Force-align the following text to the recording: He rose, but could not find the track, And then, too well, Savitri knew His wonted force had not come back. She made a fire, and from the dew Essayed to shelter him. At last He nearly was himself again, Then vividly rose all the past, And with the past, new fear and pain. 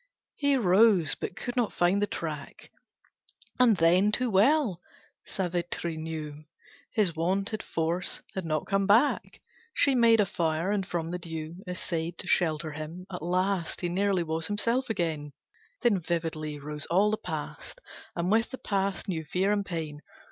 He 0.35 0.57
rose, 0.57 1.13
but 1.13 1.35
could 1.35 1.55
not 1.55 1.73
find 1.73 2.01
the 2.01 2.07
track, 2.07 2.71
And 3.59 3.77
then, 3.77 4.11
too 4.11 4.31
well, 4.31 4.81
Savitri 5.27 5.95
knew 5.95 6.45
His 6.89 7.15
wonted 7.15 7.61
force 7.61 8.23
had 8.33 8.43
not 8.43 8.65
come 8.65 8.87
back. 8.87 9.41
She 9.75 9.93
made 9.93 10.19
a 10.19 10.25
fire, 10.25 10.71
and 10.71 10.87
from 10.87 11.11
the 11.11 11.19
dew 11.19 11.57
Essayed 11.67 12.17
to 12.17 12.25
shelter 12.25 12.71
him. 12.71 13.05
At 13.11 13.21
last 13.21 13.81
He 13.81 13.89
nearly 13.89 14.23
was 14.23 14.47
himself 14.47 14.89
again, 14.89 15.33
Then 15.83 15.99
vividly 15.99 16.57
rose 16.57 16.87
all 16.87 17.11
the 17.11 17.17
past, 17.17 17.79
And 18.15 18.31
with 18.31 18.49
the 18.49 18.57
past, 18.57 19.07
new 19.07 19.23
fear 19.23 19.51
and 19.51 19.63
pain. 19.63 20.01